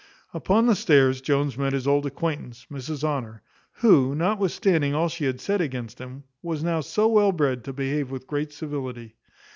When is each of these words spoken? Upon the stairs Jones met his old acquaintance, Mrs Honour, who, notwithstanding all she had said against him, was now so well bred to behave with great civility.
Upon 0.33 0.65
the 0.65 0.73
stairs 0.73 1.21
Jones 1.21 1.59
met 1.59 1.73
his 1.73 1.85
old 1.87 2.07
acquaintance, 2.07 2.65
Mrs 2.71 3.03
Honour, 3.03 3.43
who, 3.73 4.15
notwithstanding 4.15 4.95
all 4.95 5.09
she 5.09 5.25
had 5.25 5.39
said 5.39 5.61
against 5.61 5.99
him, 6.01 6.23
was 6.41 6.63
now 6.63 6.81
so 6.81 7.07
well 7.07 7.31
bred 7.31 7.63
to 7.65 7.71
behave 7.71 8.09
with 8.09 8.25
great 8.25 8.51
civility. 8.51 9.13